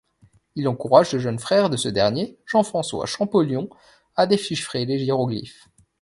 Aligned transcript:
Il 0.55 0.67
encourage 0.67 1.13
le 1.13 1.19
jeune 1.19 1.37
frère 1.37 1.69
de 1.69 1.77
ce 1.77 1.87
dernier, 1.87 2.39
Jean-François 2.47 3.05
Champollion 3.05 3.69
à 4.15 4.25
déchiffrer 4.25 4.83
les 4.85 5.03
hiéroglyphes. 5.03 5.69